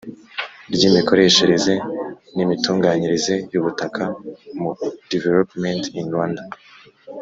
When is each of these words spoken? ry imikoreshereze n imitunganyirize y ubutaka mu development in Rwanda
ry 0.73 0.81
imikoreshereze 0.89 1.73
n 2.35 2.37
imitunganyirize 2.43 3.33
y 3.51 3.55
ubutaka 3.59 4.03
mu 4.59 4.71
development 5.13 5.83
in 5.99 6.03
Rwanda 6.13 6.41